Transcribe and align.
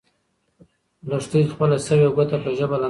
لښتې 1.09 1.39
خپله 1.53 1.77
سوې 1.87 2.07
ګوته 2.15 2.37
په 2.43 2.49
ژبه 2.57 2.67
لنده 2.67 2.77
کړه. 2.79 2.79